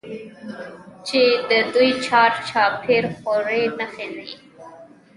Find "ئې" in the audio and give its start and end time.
4.23-4.27